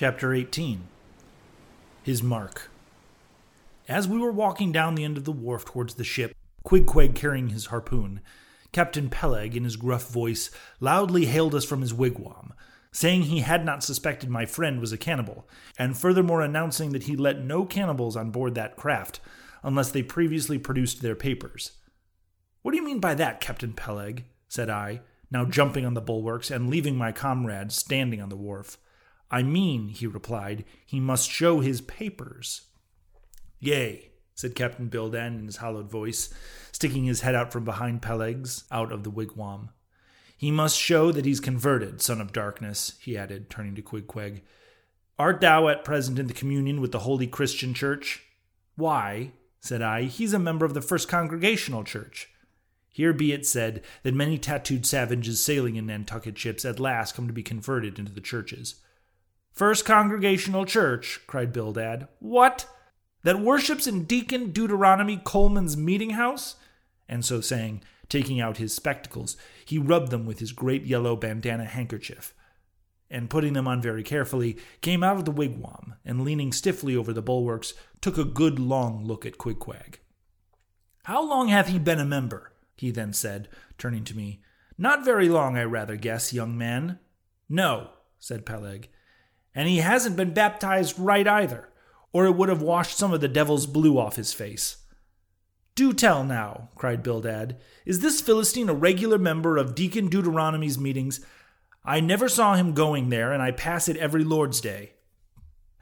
Chapter 0.00 0.32
18 0.32 0.84
His 2.04 2.22
Mark. 2.22 2.70
As 3.86 4.08
we 4.08 4.18
were 4.18 4.32
walking 4.32 4.72
down 4.72 4.94
the 4.94 5.04
end 5.04 5.18
of 5.18 5.26
the 5.26 5.30
wharf 5.30 5.66
towards 5.66 5.96
the 5.96 6.04
ship, 6.04 6.34
Queequeg 6.64 7.14
carrying 7.14 7.50
his 7.50 7.66
harpoon, 7.66 8.22
Captain 8.72 9.10
Peleg, 9.10 9.54
in 9.54 9.64
his 9.64 9.76
gruff 9.76 10.08
voice, 10.08 10.50
loudly 10.80 11.26
hailed 11.26 11.54
us 11.54 11.66
from 11.66 11.82
his 11.82 11.92
wigwam, 11.92 12.54
saying 12.90 13.24
he 13.24 13.40
had 13.40 13.62
not 13.62 13.84
suspected 13.84 14.30
my 14.30 14.46
friend 14.46 14.80
was 14.80 14.90
a 14.90 14.96
cannibal, 14.96 15.46
and 15.78 15.98
furthermore 15.98 16.40
announcing 16.40 16.92
that 16.92 17.02
he 17.02 17.14
let 17.14 17.44
no 17.44 17.66
cannibals 17.66 18.16
on 18.16 18.30
board 18.30 18.54
that 18.54 18.76
craft 18.76 19.20
unless 19.62 19.90
they 19.90 20.02
previously 20.02 20.56
produced 20.56 21.02
their 21.02 21.14
papers. 21.14 21.72
What 22.62 22.70
do 22.70 22.78
you 22.78 22.86
mean 22.86 23.00
by 23.00 23.12
that, 23.16 23.42
Captain 23.42 23.74
Peleg? 23.74 24.24
said 24.48 24.70
I, 24.70 25.02
now 25.30 25.44
jumping 25.44 25.84
on 25.84 25.92
the 25.92 26.00
bulwarks 26.00 26.50
and 26.50 26.70
leaving 26.70 26.96
my 26.96 27.12
comrade 27.12 27.70
standing 27.70 28.22
on 28.22 28.30
the 28.30 28.36
wharf. 28.36 28.78
I 29.30 29.42
mean, 29.42 29.88
he 29.88 30.06
replied, 30.06 30.64
he 30.84 30.98
must 30.98 31.30
show 31.30 31.60
his 31.60 31.80
papers. 31.80 32.62
Yea, 33.60 34.10
said 34.34 34.54
Captain 34.54 34.88
Bildad 34.88 35.34
in 35.34 35.46
his 35.46 35.58
hollowed 35.58 35.90
voice, 35.90 36.32
sticking 36.72 37.04
his 37.04 37.20
head 37.20 37.34
out 37.34 37.52
from 37.52 37.64
behind 37.64 38.02
Peleg's, 38.02 38.64
out 38.72 38.90
of 38.90 39.04
the 39.04 39.10
wigwam. 39.10 39.68
He 40.36 40.50
must 40.50 40.78
show 40.78 41.12
that 41.12 41.26
he's 41.26 41.40
converted, 41.40 42.00
son 42.00 42.20
of 42.20 42.32
darkness, 42.32 42.94
he 43.00 43.16
added, 43.16 43.50
turning 43.50 43.74
to 43.74 43.82
Queequeg. 43.82 44.40
Art 45.18 45.42
thou 45.42 45.68
at 45.68 45.84
present 45.84 46.18
in 46.18 46.26
the 46.26 46.32
communion 46.32 46.80
with 46.80 46.92
the 46.92 47.00
Holy 47.00 47.26
Christian 47.26 47.74
Church? 47.74 48.22
Why, 48.74 49.32
said 49.60 49.82
I, 49.82 50.04
he's 50.04 50.32
a 50.32 50.38
member 50.38 50.64
of 50.64 50.72
the 50.72 50.80
First 50.80 51.08
Congregational 51.08 51.84
Church. 51.84 52.30
Here 52.88 53.12
be 53.12 53.32
it 53.32 53.46
said 53.46 53.82
that 54.02 54.14
many 54.14 54.38
tattooed 54.38 54.86
savages 54.86 55.44
sailing 55.44 55.76
in 55.76 55.86
Nantucket 55.86 56.38
ships 56.38 56.64
at 56.64 56.80
last 56.80 57.14
come 57.14 57.26
to 57.26 57.32
be 57.34 57.42
converted 57.42 57.98
into 57.98 58.12
the 58.12 58.22
churches. 58.22 58.76
First 59.52 59.84
Congregational 59.84 60.64
Church, 60.64 61.20
cried 61.26 61.52
Bildad. 61.52 62.08
What? 62.18 62.66
That 63.22 63.40
worships 63.40 63.86
in 63.86 64.04
Deacon 64.04 64.52
Deuteronomy 64.52 65.20
Coleman's 65.22 65.76
meeting 65.76 66.10
house? 66.10 66.56
And 67.08 67.24
so 67.24 67.40
saying, 67.40 67.82
taking 68.08 68.40
out 68.40 68.56
his 68.56 68.74
spectacles, 68.74 69.36
he 69.64 69.78
rubbed 69.78 70.10
them 70.10 70.24
with 70.24 70.38
his 70.38 70.52
great 70.52 70.84
yellow 70.84 71.16
bandana 71.16 71.64
handkerchief, 71.64 72.32
and 73.10 73.28
putting 73.28 73.52
them 73.52 73.68
on 73.68 73.82
very 73.82 74.02
carefully, 74.02 74.56
came 74.80 75.02
out 75.02 75.16
of 75.16 75.24
the 75.24 75.32
wigwam, 75.32 75.94
and 76.04 76.24
leaning 76.24 76.52
stiffly 76.52 76.96
over 76.96 77.12
the 77.12 77.20
bulwarks, 77.20 77.74
took 78.00 78.16
a 78.16 78.24
good 78.24 78.58
long 78.58 79.04
look 79.04 79.26
at 79.26 79.38
Queequeg. 79.38 79.96
How 81.04 81.22
long 81.22 81.48
hath 81.48 81.68
he 81.68 81.78
been 81.78 82.00
a 82.00 82.04
member? 82.04 82.52
he 82.76 82.90
then 82.90 83.12
said, 83.12 83.48
turning 83.76 84.04
to 84.04 84.16
me. 84.16 84.40
Not 84.78 85.04
very 85.04 85.28
long, 85.28 85.58
I 85.58 85.64
rather 85.64 85.96
guess, 85.96 86.32
young 86.32 86.56
man. 86.56 86.98
No, 87.46 87.90
said 88.18 88.46
Peleg 88.46 88.88
and 89.54 89.68
he 89.68 89.78
hasn't 89.78 90.16
been 90.16 90.34
baptized 90.34 90.98
right 90.98 91.26
either, 91.26 91.68
or 92.12 92.26
it 92.26 92.36
would 92.36 92.48
have 92.48 92.62
washed 92.62 92.96
some 92.96 93.12
of 93.12 93.20
the 93.20 93.28
devil's 93.28 93.66
blue 93.66 93.98
off 93.98 94.16
his 94.16 94.32
face. 94.32 94.78
Do 95.74 95.92
tell 95.92 96.24
now, 96.24 96.68
cried 96.74 97.02
Bildad. 97.02 97.56
Is 97.86 98.00
this 98.00 98.20
Philistine 98.20 98.68
a 98.68 98.74
regular 98.74 99.18
member 99.18 99.56
of 99.56 99.74
Deacon 99.74 100.08
Deuteronomy's 100.08 100.78
meetings? 100.78 101.24
I 101.84 102.00
never 102.00 102.28
saw 102.28 102.54
him 102.54 102.74
going 102.74 103.08
there, 103.08 103.32
and 103.32 103.42
I 103.42 103.52
pass 103.52 103.88
it 103.88 103.96
every 103.96 104.24
Lord's 104.24 104.60
Day. 104.60 104.92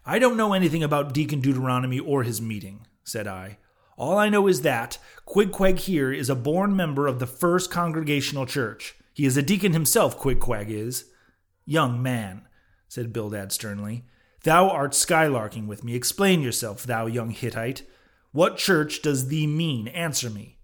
I 0.07 0.19
don't 0.19 0.37
know 0.37 0.53
anything 0.53 0.83
about 0.83 1.13
Deacon 1.13 1.41
Deuteronomy 1.41 1.99
or 1.99 2.23
his 2.23 2.41
meeting, 2.41 2.87
said 3.03 3.27
I. 3.27 3.59
All 3.97 4.17
I 4.17 4.29
know 4.29 4.47
is 4.47 4.63
that 4.63 4.99
Queequeg 5.27 5.81
here 5.81 6.13
is 6.13 6.31
a 6.31 6.37
born 6.37 6.77
member 6.77 7.09
of 7.09 7.19
the 7.19 7.27
First 7.27 7.71
Congregational 7.71 8.47
Church. 8.47 8.95
He 9.13 9.27
is 9.27 9.37
a 9.37 9.43
deacon 9.43 9.73
himself, 9.73 10.17
Queequeg 10.17 10.71
is. 10.71 11.11
Young 11.67 12.01
man, 12.01 12.48
said 12.89 13.13
Bildad 13.13 13.53
sternly. 13.53 14.05
Thou 14.45 14.69
art 14.69 14.93
skylarking 14.93 15.67
with 15.67 15.85
me. 15.85 15.95
Explain 15.95 16.43
yourself, 16.43 16.85
thou 16.85 17.07
young 17.07 17.31
Hittite. 17.31 17.83
What 18.33 18.57
church 18.57 19.03
does 19.03 19.29
thee 19.29 19.47
mean? 19.47 19.89
Answer 19.89 20.31
me. 20.31 20.59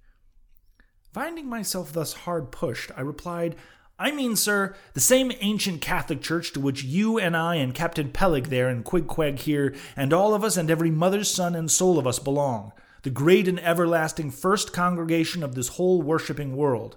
Finding 1.13 1.49
myself 1.49 1.93
thus 1.93 2.13
hard 2.13 2.51
pushed, 2.51 2.91
I 2.97 3.01
replied, 3.01 3.57
I 3.99 4.11
mean, 4.11 4.35
sir, 4.35 4.75
the 4.95 5.01
same 5.01 5.31
ancient 5.41 5.81
Catholic 5.81 6.21
Church 6.21 6.53
to 6.53 6.61
which 6.61 6.83
you 6.83 7.19
and 7.19 7.37
I 7.37 7.55
and 7.57 7.73
Captain 7.73 8.11
Peleg 8.11 8.49
there 8.49 8.69
and 8.69 8.85
Queequeg 8.85 9.39
here, 9.39 9.75
and 9.97 10.13
all 10.13 10.35
of 10.35 10.43
us 10.43 10.57
and 10.57 10.69
every 10.69 10.91
mother's 10.91 11.31
son 11.31 11.55
and 11.55 11.71
soul 11.71 11.99
of 11.99 12.07
us 12.07 12.19
belong, 12.19 12.73
the 13.03 13.11
great 13.11 13.47
and 13.47 13.61
everlasting 13.61 14.33
first 14.33 14.73
congregation 14.73 15.45
of 15.45 15.55
this 15.55 15.69
whole 15.69 16.03
worshipping 16.03 16.57
world. 16.57 16.97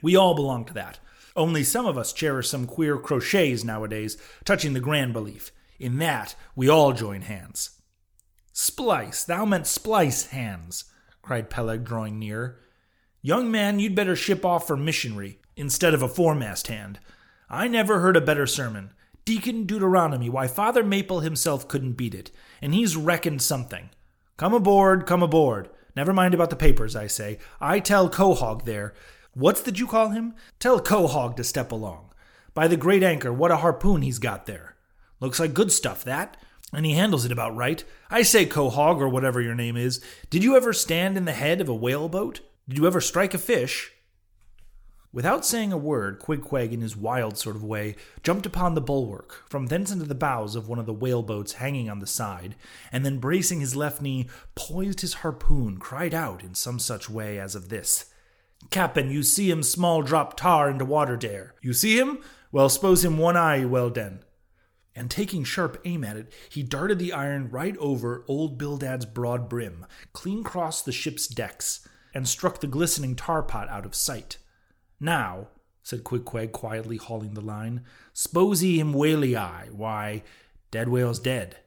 We 0.00 0.16
all 0.16 0.34
belong 0.34 0.64
to 0.66 0.74
that. 0.74 0.98
Only 1.38 1.62
some 1.62 1.86
of 1.86 1.96
us 1.96 2.12
cherish 2.12 2.48
some 2.48 2.66
queer 2.66 2.98
crochets 2.98 3.62
nowadays, 3.62 4.18
touching 4.44 4.72
the 4.72 4.80
grand 4.80 5.12
belief. 5.12 5.52
In 5.78 5.98
that, 5.98 6.34
we 6.56 6.68
all 6.68 6.92
join 6.92 7.20
hands. 7.22 7.80
Splice, 8.52 9.22
thou 9.22 9.44
meant 9.44 9.68
splice 9.68 10.26
hands, 10.26 10.86
cried 11.22 11.48
Peleg, 11.48 11.84
drawing 11.84 12.18
near. 12.18 12.58
Young 13.22 13.52
man, 13.52 13.78
you'd 13.78 13.94
better 13.94 14.16
ship 14.16 14.44
off 14.44 14.66
for 14.66 14.76
missionary 14.76 15.38
instead 15.56 15.94
of 15.94 16.02
a 16.02 16.08
foremast 16.08 16.66
hand. 16.66 16.98
I 17.48 17.68
never 17.68 18.00
heard 18.00 18.16
a 18.16 18.20
better 18.20 18.48
sermon. 18.48 18.92
Deacon 19.24 19.64
Deuteronomy, 19.64 20.28
why, 20.28 20.48
Father 20.48 20.82
Mapple 20.82 21.22
himself 21.22 21.68
couldn't 21.68 21.92
beat 21.92 22.16
it, 22.16 22.32
and 22.60 22.74
he's 22.74 22.96
reckoned 22.96 23.42
something. 23.42 23.90
Come 24.38 24.54
aboard, 24.54 25.06
come 25.06 25.22
aboard. 25.22 25.70
Never 25.94 26.12
mind 26.12 26.34
about 26.34 26.50
the 26.50 26.56
papers, 26.56 26.96
I 26.96 27.06
say. 27.06 27.38
I 27.60 27.78
tell 27.78 28.10
Quahog 28.10 28.64
there 28.64 28.92
What's 29.38 29.62
did 29.62 29.78
you 29.78 29.86
call 29.86 30.08
him? 30.08 30.34
Tell 30.58 30.80
Quahog 30.80 31.36
to 31.36 31.44
step 31.44 31.70
along. 31.70 32.10
By 32.54 32.66
the 32.66 32.76
great 32.76 33.04
anchor, 33.04 33.32
what 33.32 33.52
a 33.52 33.58
harpoon 33.58 34.02
he's 34.02 34.18
got 34.18 34.46
there. 34.46 34.74
Looks 35.20 35.38
like 35.38 35.54
good 35.54 35.70
stuff, 35.70 36.02
that. 36.02 36.36
And 36.72 36.84
he 36.84 36.94
handles 36.94 37.24
it 37.24 37.30
about 37.30 37.54
right. 37.54 37.84
I 38.10 38.22
say, 38.22 38.46
Quahog, 38.46 38.98
or 39.00 39.08
whatever 39.08 39.40
your 39.40 39.54
name 39.54 39.76
is, 39.76 40.04
did 40.28 40.42
you 40.42 40.56
ever 40.56 40.72
stand 40.72 41.16
in 41.16 41.24
the 41.24 41.30
head 41.30 41.60
of 41.60 41.68
a 41.68 41.74
whaleboat? 41.74 42.40
Did 42.68 42.78
you 42.78 42.86
ever 42.88 43.00
strike 43.00 43.32
a 43.32 43.38
fish? 43.38 43.92
Without 45.12 45.46
saying 45.46 45.72
a 45.72 45.78
word, 45.78 46.18
Queequeg, 46.18 46.72
in 46.72 46.80
his 46.80 46.96
wild 46.96 47.38
sort 47.38 47.54
of 47.54 47.62
way, 47.62 47.94
jumped 48.24 48.44
upon 48.44 48.74
the 48.74 48.80
bulwark, 48.80 49.44
from 49.48 49.66
thence 49.66 49.92
into 49.92 50.04
the 50.04 50.16
bows 50.16 50.56
of 50.56 50.68
one 50.68 50.80
of 50.80 50.86
the 50.86 50.92
whaleboats 50.92 51.52
hanging 51.52 51.88
on 51.88 52.00
the 52.00 52.08
side, 52.08 52.56
and 52.90 53.06
then 53.06 53.20
bracing 53.20 53.60
his 53.60 53.76
left 53.76 54.02
knee, 54.02 54.26
poised 54.56 55.00
his 55.00 55.14
harpoon, 55.14 55.78
cried 55.78 56.12
out 56.12 56.42
in 56.42 56.56
some 56.56 56.80
such 56.80 57.08
way 57.08 57.38
as 57.38 57.54
of 57.54 57.68
this 57.68 58.06
Cap'n, 58.70 59.10
you 59.10 59.22
see 59.22 59.50
him 59.50 59.62
small 59.62 60.02
drop 60.02 60.36
tar 60.36 60.68
into 60.68 60.84
water 60.84 61.16
dare. 61.16 61.54
You 61.62 61.72
see 61.72 61.98
him? 61.98 62.18
Well, 62.52 62.68
s'pose 62.68 63.04
him 63.04 63.18
one 63.18 63.36
eye, 63.36 63.64
well 63.64 63.90
den. 63.90 64.24
And 64.94 65.10
taking 65.10 65.44
sharp 65.44 65.80
aim 65.84 66.02
at 66.02 66.16
it, 66.16 66.32
he 66.50 66.62
darted 66.62 66.98
the 66.98 67.12
iron 67.12 67.50
right 67.50 67.76
over 67.78 68.24
old 68.26 68.58
Bildad's 68.58 69.06
broad 69.06 69.48
brim, 69.48 69.86
clean 70.12 70.40
across 70.40 70.82
the 70.82 70.92
ship's 70.92 71.28
decks, 71.28 71.86
and 72.12 72.28
struck 72.28 72.60
the 72.60 72.66
glistening 72.66 73.14
tar 73.14 73.42
pot 73.42 73.68
out 73.68 73.86
of 73.86 73.94
sight. 73.94 74.38
Now, 74.98 75.48
said 75.82 76.04
Queequeg, 76.04 76.52
quietly 76.52 76.96
hauling 76.96 77.34
the 77.34 77.40
line, 77.40 77.84
s'pose 78.12 78.60
him 78.60 78.92
whaley 78.92 79.36
eye, 79.36 79.68
why, 79.70 80.24
dead 80.70 80.88
whale's 80.88 81.20
dead. 81.20 81.58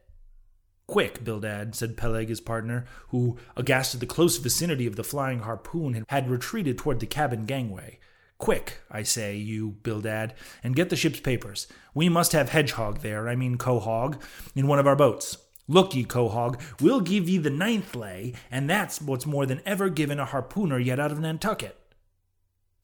Quick, 0.92 1.24
Bildad, 1.24 1.74
said 1.74 1.96
Peleg, 1.96 2.28
his 2.28 2.42
partner, 2.42 2.84
who, 3.08 3.38
aghast 3.56 3.94
at 3.94 4.02
the 4.02 4.06
close 4.06 4.36
vicinity 4.36 4.86
of 4.86 4.98
the 4.98 5.06
flying 5.06 5.40
harpoon, 5.40 6.04
had 6.10 6.30
retreated 6.30 6.78
toward 6.78 7.00
the 7.00 7.06
cabin 7.06 7.46
gangway. 7.46 7.98
Quick, 8.38 8.82
I 8.92 9.04
say, 9.04 9.38
you, 9.38 9.78
Bildad, 9.84 10.34
and 10.62 10.76
get 10.76 10.90
the 10.90 10.98
ship's 10.98 11.22
papers. 11.22 11.70
We 11.94 12.10
must 12.10 12.34
have 12.34 12.50
Hedgehog 12.50 13.00
there, 13.00 13.30
I 13.30 13.38
mean 13.38 13.58
Quahog, 13.58 14.22
in 14.54 14.68
one 14.68 14.80
of 14.80 14.86
our 14.86 14.98
boats. 14.98 15.38
Look 15.66 15.96
ye, 15.96 16.04
Quahog, 16.04 16.60
we'll 16.82 17.00
give 17.00 17.30
ye 17.30 17.38
the 17.38 17.50
ninth 17.50 17.96
lay, 17.96 18.34
and 18.52 18.70
that's 18.70 19.02
what's 19.02 19.26
more 19.26 19.46
than 19.46 19.62
ever 19.66 19.88
given 19.88 20.20
a 20.20 20.26
harpooner 20.26 20.78
yet 20.78 21.00
out 21.00 21.14
of 21.14 21.22
Nantucket. 21.22 21.78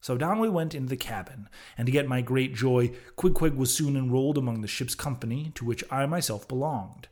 So 0.00 0.16
down 0.16 0.38
we 0.38 0.48
went 0.48 0.74
into 0.74 0.88
the 0.88 0.96
cabin, 0.96 1.50
and 1.76 1.84
to 1.84 1.92
get 1.92 2.08
my 2.08 2.22
great 2.22 2.54
joy, 2.54 2.92
Queequeg 3.18 3.54
was 3.54 3.74
soon 3.74 3.98
enrolled 3.98 4.38
among 4.38 4.62
the 4.62 4.66
ship's 4.66 4.94
company, 4.94 5.52
to 5.56 5.66
which 5.66 5.84
I 5.90 6.06
myself 6.06 6.48
belonged. 6.48 7.08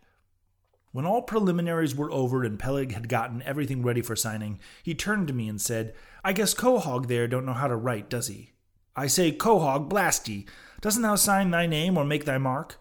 When 0.96 1.04
all 1.04 1.20
preliminaries 1.20 1.94
were 1.94 2.10
over 2.10 2.43
and 2.43 2.58
Peleg 2.58 2.93
had 2.93 3.10
gotten 3.10 3.43
everything 3.43 3.82
ready 3.82 4.00
for 4.00 4.16
signing, 4.16 4.58
he 4.82 4.94
turned 4.94 5.28
to 5.28 5.34
me 5.34 5.46
and 5.46 5.60
said, 5.60 5.93
I 6.25 6.32
guess 6.32 6.54
Quahog 6.54 7.06
there 7.06 7.28
don't 7.28 7.44
know 7.44 7.52
how 7.52 7.69
to 7.69 7.76
write, 7.76 8.08
does 8.08 8.28
he? 8.28 8.52
I 8.96 9.06
say, 9.06 9.31
Quahog, 9.31 9.90
blast 9.90 10.26
ye! 10.26 10.46
Doesn't 10.81 11.02
thou 11.02 11.16
sign 11.16 11.50
thy 11.50 11.66
name 11.66 11.98
or 11.98 12.06
make 12.06 12.25
thy 12.25 12.38
mark? 12.38 12.81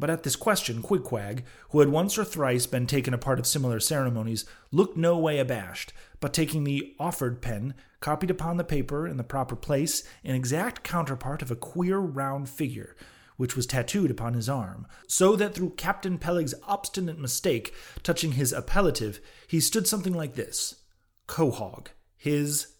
But 0.00 0.10
at 0.10 0.24
this 0.24 0.34
question, 0.34 0.82
Queequeg, 0.82 1.44
who 1.70 1.78
had 1.78 1.90
once 1.90 2.18
or 2.18 2.24
thrice 2.24 2.66
been 2.66 2.88
taken 2.88 3.14
a 3.14 3.18
part 3.18 3.38
of 3.38 3.46
similar 3.46 3.78
ceremonies, 3.78 4.44
looked 4.72 4.96
no 4.96 5.16
way 5.16 5.38
abashed, 5.38 5.92
but 6.18 6.34
taking 6.34 6.64
the 6.64 6.92
offered 6.98 7.40
pen, 7.40 7.74
copied 8.00 8.32
upon 8.32 8.56
the 8.56 8.64
paper 8.64 9.06
in 9.06 9.16
the 9.16 9.22
proper 9.22 9.54
place 9.54 10.02
an 10.24 10.34
exact 10.34 10.82
counterpart 10.82 11.40
of 11.40 11.52
a 11.52 11.54
queer 11.54 12.00
round 12.00 12.48
figure, 12.48 12.96
which 13.36 13.56
was 13.56 13.66
tattooed 13.66 14.10
upon 14.10 14.34
his 14.34 14.48
arm, 14.48 14.86
so 15.06 15.36
that 15.36 15.54
through 15.54 15.70
Captain 15.70 16.18
Peleg's 16.18 16.54
obstinate 16.66 17.18
mistake 17.18 17.74
touching 18.02 18.32
his 18.32 18.52
appellative, 18.52 19.20
he 19.46 19.60
stood 19.60 19.86
something 19.86 20.12
like 20.12 20.34
this 20.34 20.82
Quahog, 21.28 21.88
his 22.16 22.74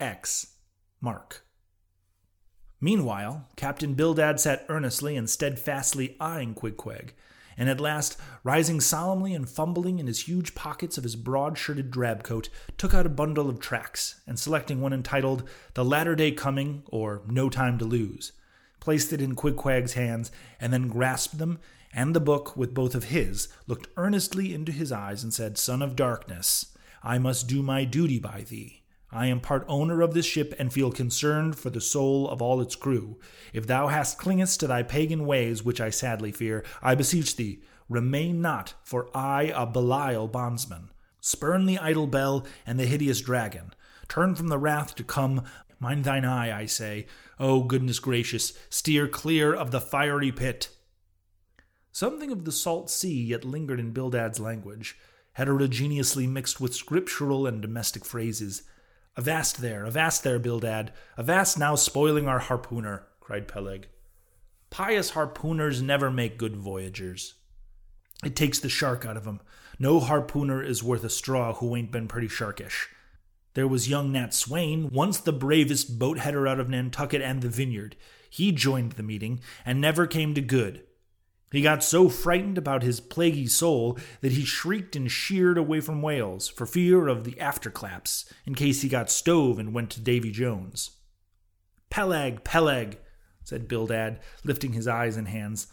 X 0.00 0.56
mark. 1.00 1.44
Meanwhile, 2.80 3.48
Captain 3.54 3.94
Bildad 3.94 4.40
sat 4.40 4.66
earnestly 4.68 5.16
and 5.16 5.30
steadfastly 5.30 6.16
eyeing 6.18 6.54
Queequeg, 6.54 7.10
and 7.56 7.68
at 7.68 7.80
last, 7.80 8.18
rising 8.42 8.80
solemnly 8.80 9.34
and 9.34 9.48
fumbling 9.48 10.00
in 10.00 10.08
his 10.08 10.26
huge 10.26 10.54
pockets 10.54 10.98
of 10.98 11.04
his 11.04 11.14
broad 11.14 11.56
shirted 11.56 11.90
drab 11.90 12.24
coat, 12.24 12.48
took 12.76 12.92
out 12.92 13.06
a 13.06 13.10
bundle 13.10 13.48
of 13.48 13.60
tracts, 13.60 14.20
and 14.26 14.38
selecting 14.38 14.80
one 14.80 14.92
entitled 14.92 15.48
The 15.74 15.84
Latter 15.84 16.16
Day 16.16 16.32
Coming, 16.32 16.82
or 16.86 17.22
No 17.28 17.48
Time 17.48 17.78
to 17.78 17.84
Lose, 17.84 18.32
placed 18.82 19.14
it 19.14 19.22
in 19.22 19.34
Queequeg's 19.34 19.94
hands, 19.94 20.30
and 20.60 20.72
then 20.72 20.88
grasped 20.88 21.38
them 21.38 21.58
and 21.92 22.14
the 22.14 22.20
book 22.20 22.56
with 22.56 22.74
both 22.74 22.94
of 22.94 23.04
his, 23.04 23.48
looked 23.66 23.88
earnestly 23.96 24.54
into 24.54 24.72
his 24.72 24.90
eyes, 24.90 25.22
and 25.22 25.32
said, 25.32 25.58
Son 25.58 25.82
of 25.82 25.96
darkness, 25.96 26.76
I 27.02 27.18
must 27.18 27.48
do 27.48 27.62
my 27.62 27.84
duty 27.84 28.18
by 28.18 28.44
thee. 28.48 28.82
I 29.10 29.26
am 29.26 29.40
part 29.40 29.66
owner 29.68 30.00
of 30.00 30.14
this 30.14 30.24
ship 30.24 30.54
and 30.58 30.72
feel 30.72 30.90
concerned 30.90 31.56
for 31.58 31.68
the 31.68 31.82
soul 31.82 32.30
of 32.30 32.40
all 32.40 32.62
its 32.62 32.74
crew. 32.74 33.18
If 33.52 33.66
thou 33.66 33.88
hast 33.88 34.16
clingest 34.16 34.60
to 34.60 34.66
thy 34.66 34.82
pagan 34.82 35.26
ways, 35.26 35.62
which 35.62 35.82
I 35.82 35.90
sadly 35.90 36.32
fear, 36.32 36.64
I 36.82 36.94
beseech 36.94 37.36
thee, 37.36 37.62
remain 37.90 38.40
not, 38.40 38.72
for 38.82 39.10
I 39.14 39.52
a 39.54 39.66
Belial 39.66 40.28
bondsman. 40.28 40.88
Spurn 41.20 41.66
the 41.66 41.78
idle 41.78 42.06
bell 42.06 42.46
and 42.66 42.80
the 42.80 42.86
hideous 42.86 43.20
dragon. 43.20 43.74
Turn 44.08 44.34
from 44.34 44.48
the 44.48 44.58
wrath 44.58 44.94
to 44.94 45.04
come. 45.04 45.44
Mind 45.78 46.04
thine 46.04 46.24
eye, 46.24 46.56
I 46.58 46.64
say. 46.64 47.06
Oh, 47.42 47.64
goodness 47.64 47.98
gracious, 47.98 48.52
steer 48.70 49.08
clear 49.08 49.52
of 49.52 49.72
the 49.72 49.80
fiery 49.80 50.30
pit. 50.30 50.68
Something 51.90 52.30
of 52.30 52.44
the 52.44 52.52
salt 52.52 52.88
sea 52.88 53.20
yet 53.20 53.44
lingered 53.44 53.80
in 53.80 53.90
Bildad's 53.90 54.38
language, 54.38 54.96
heterogeneously 55.32 56.28
mixed 56.28 56.60
with 56.60 56.72
scriptural 56.72 57.44
and 57.48 57.60
domestic 57.60 58.04
phrases. 58.04 58.62
Avast 59.16 59.60
there, 59.60 59.84
avast 59.84 60.22
there, 60.22 60.38
Bildad, 60.38 60.92
avast 61.18 61.58
now 61.58 61.74
spoiling 61.74 62.28
our 62.28 62.38
harpooner, 62.38 63.06
cried 63.18 63.48
Peleg. 63.48 63.88
Pious 64.70 65.10
harpooners 65.10 65.82
never 65.82 66.12
make 66.12 66.38
good 66.38 66.54
voyagers. 66.54 67.34
It 68.24 68.36
takes 68.36 68.60
the 68.60 68.68
shark 68.68 69.04
out 69.04 69.16
of 69.16 69.26
'em. 69.26 69.40
No 69.80 69.98
harpooner 69.98 70.64
is 70.64 70.84
worth 70.84 71.02
a 71.02 71.10
straw 71.10 71.54
who 71.54 71.74
ain't 71.74 71.90
been 71.90 72.06
pretty 72.06 72.28
sharkish. 72.28 72.86
There 73.54 73.68
was 73.68 73.88
young 73.88 74.12
Nat 74.12 74.32
Swain, 74.32 74.88
once 74.90 75.18
the 75.18 75.32
bravest 75.32 75.98
boat 75.98 76.18
header 76.18 76.48
out 76.48 76.58
of 76.58 76.68
Nantucket 76.68 77.20
and 77.20 77.42
the 77.42 77.48
Vineyard. 77.48 77.96
He 78.30 78.50
joined 78.50 78.92
the 78.92 79.02
meeting 79.02 79.40
and 79.66 79.80
never 79.80 80.06
came 80.06 80.34
to 80.34 80.40
good. 80.40 80.84
He 81.50 81.60
got 81.60 81.84
so 81.84 82.08
frightened 82.08 82.56
about 82.56 82.82
his 82.82 82.98
plaguey 82.98 83.46
soul 83.46 83.98
that 84.22 84.32
he 84.32 84.46
shrieked 84.46 84.96
and 84.96 85.10
sheered 85.10 85.58
away 85.58 85.80
from 85.80 86.00
whales 86.00 86.48
for 86.48 86.64
fear 86.64 87.08
of 87.08 87.24
the 87.24 87.32
afterclaps 87.32 88.24
in 88.46 88.54
case 88.54 88.80
he 88.80 88.88
got 88.88 89.10
stove 89.10 89.58
and 89.58 89.74
went 89.74 89.90
to 89.90 90.00
Davy 90.00 90.30
Jones. 90.30 90.92
Peleg, 91.90 92.42
Peleg, 92.42 92.98
said 93.44 93.68
Bildad, 93.68 94.18
lifting 94.44 94.72
his 94.72 94.88
eyes 94.88 95.18
and 95.18 95.28
hands. 95.28 95.66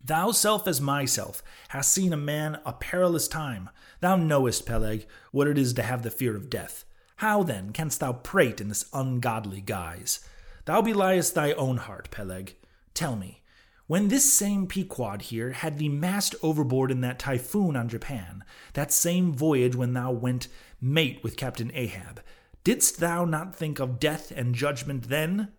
Thou 0.00 0.30
self 0.30 0.68
as 0.68 0.80
myself 0.80 1.42
hast 1.70 1.92
seen 1.92 2.12
a 2.12 2.16
man 2.16 2.60
a 2.64 2.72
perilous 2.72 3.26
time. 3.26 3.70
Thou 3.98 4.14
knowest, 4.14 4.66
Peleg, 4.66 5.04
what 5.32 5.48
it 5.48 5.58
is 5.58 5.72
to 5.74 5.82
have 5.82 6.04
the 6.04 6.12
fear 6.12 6.36
of 6.36 6.48
death. 6.48 6.84
How 7.16 7.42
then 7.42 7.72
canst 7.72 8.00
thou 8.00 8.12
prate 8.12 8.60
in 8.60 8.68
this 8.68 8.86
ungodly 8.92 9.60
guise? 9.60 10.20
Thou 10.64 10.82
beliest 10.82 11.34
thy 11.34 11.52
own 11.52 11.76
heart, 11.76 12.10
Peleg. 12.10 12.56
Tell 12.94 13.16
me, 13.16 13.42
when 13.86 14.08
this 14.08 14.32
same 14.32 14.66
Pequod 14.66 15.22
here 15.22 15.50
had 15.50 15.78
thee 15.78 15.90
mast 15.90 16.34
overboard 16.42 16.90
in 16.90 17.02
that 17.02 17.18
typhoon 17.18 17.76
on 17.76 17.88
Japan, 17.88 18.42
that 18.72 18.92
same 18.92 19.32
voyage 19.34 19.76
when 19.76 19.92
thou 19.92 20.10
went 20.10 20.48
mate 20.80 21.20
with 21.22 21.36
Captain 21.36 21.70
Ahab, 21.74 22.22
didst 22.64 22.98
thou 22.98 23.24
not 23.26 23.54
think 23.54 23.78
of 23.78 24.00
death 24.00 24.32
and 24.34 24.54
judgment 24.54 25.08
then? 25.10 25.52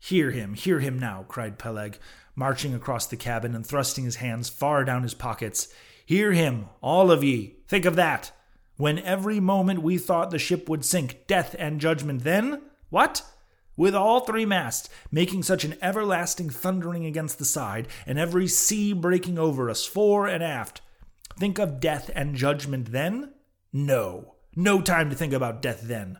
Hear 0.00 0.32
him, 0.32 0.54
hear 0.54 0.80
him 0.80 0.98
now, 0.98 1.24
cried 1.28 1.56
Peleg, 1.58 1.98
marching 2.34 2.74
across 2.74 3.06
the 3.06 3.16
cabin 3.16 3.54
and 3.54 3.64
thrusting 3.64 4.04
his 4.04 4.16
hands 4.16 4.50
far 4.50 4.84
down 4.84 5.04
his 5.04 5.14
pockets. 5.14 5.68
Hear 6.04 6.32
him, 6.32 6.66
all 6.82 7.10
of 7.10 7.22
ye. 7.22 7.58
Think 7.68 7.84
of 7.84 7.96
that. 7.96 8.32
When 8.76 8.98
every 9.00 9.40
moment 9.40 9.82
we 9.82 9.98
thought 9.98 10.30
the 10.30 10.38
ship 10.38 10.68
would 10.68 10.84
sink, 10.84 11.26
death 11.26 11.54
and 11.58 11.80
judgment 11.80 12.24
then? 12.24 12.62
What? 12.90 13.22
with 13.76 13.94
all 13.94 14.20
three 14.20 14.46
masts 14.46 14.88
making 15.10 15.42
such 15.42 15.64
an 15.64 15.76
everlasting 15.82 16.50
thundering 16.50 17.04
against 17.04 17.38
the 17.38 17.44
side, 17.44 17.88
and 18.06 18.18
every 18.18 18.46
sea 18.46 18.92
breaking 18.92 19.38
over 19.38 19.68
us 19.68 19.84
fore 19.84 20.26
and 20.26 20.42
aft. 20.42 20.80
Think 21.38 21.58
of 21.58 21.80
death 21.80 22.10
and 22.14 22.36
judgment 22.36 22.92
then? 22.92 23.32
No, 23.72 24.36
no 24.54 24.80
time 24.80 25.10
to 25.10 25.16
think 25.16 25.32
about 25.32 25.62
death 25.62 25.80
then. 25.82 26.18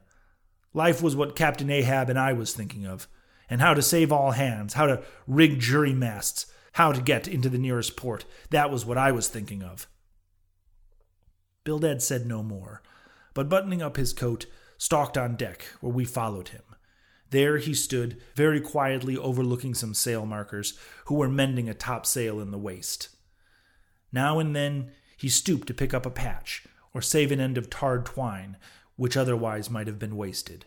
Life 0.73 1.01
was 1.01 1.15
what 1.15 1.37
Captain 1.37 1.71
Ahab 1.71 2.11
and 2.11 2.19
I 2.19 2.33
was 2.33 2.53
thinking 2.53 2.85
of, 2.87 3.07
and 3.49 3.61
how 3.61 3.75
to 3.75 3.83
save 3.83 4.11
all 4.11 4.33
hands, 4.33 4.75
how 4.75 4.87
to 4.87 5.03
rig 5.27 5.61
jury 5.61 5.93
masts, 5.93 6.47
how 6.73 6.91
to 6.93 7.01
get 7.01 7.29
into 7.29 7.49
the 7.49 7.59
nearest 7.59 7.97
port. 7.97 8.25
That 8.51 8.71
was 8.71 8.85
what 8.85 8.99
I 8.99 9.13
was 9.13 9.29
thinking 9.29 9.63
of. 9.63 9.87
Bildad 11.65 12.03
said 12.03 12.27
no 12.27 12.43
more, 12.43 12.83
but 13.33 13.49
buttoning 13.49 13.83
up 13.83 13.97
his 13.97 14.13
coat, 14.13 14.47
stalked 14.79 15.17
on 15.17 15.37
deck, 15.37 15.67
where 15.81 15.93
we 15.93 16.05
followed 16.05 16.49
him. 16.49 16.63
There 17.31 17.57
he 17.59 17.75
stood, 17.75 18.21
very 18.35 18.61
quietly 18.61 19.17
overlooking 19.17 19.75
some 19.75 19.95
sail 19.95 20.27
markers 20.27 20.79
who 21.07 21.15
were 21.17 21.29
mending 21.29 21.69
a 21.69 21.75
topsail 21.75 22.39
in 22.41 22.51
the 22.51 22.59
waist. 22.59 23.09
Now 24.13 24.39
and 24.39 24.55
then 24.55 24.93
he 25.17 25.29
stooped 25.29 25.67
to 25.69 25.75
pick 25.75 25.93
up 25.93 26.07
a 26.07 26.11
patch 26.11 26.65
or 26.93 27.03
save 27.03 27.33
an 27.33 27.41
end 27.41 27.59
of 27.59 27.71
tarred 27.71 28.07
twine, 28.07 28.57
which 28.97 29.17
otherwise 29.17 29.71
might 29.71 29.89
have 29.89 29.99
been 29.99 30.17
wasted. 30.17 30.67